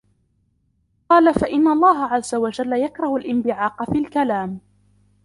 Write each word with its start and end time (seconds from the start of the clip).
قَالَ 1.09 1.33
فَإِنَّ 1.33 1.67
اللَّهَ 1.67 2.05
عَزَّ 2.05 2.35
وَجَلَّ 2.35 2.73
يَكْرَهُ 2.73 3.15
الِانْبِعَاقَ 3.15 3.91
فِي 3.91 3.97
الْكَلَامِ 3.97 4.59